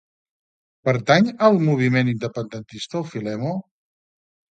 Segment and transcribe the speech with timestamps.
[0.87, 3.53] Pertany al moviment independentista el Filemo?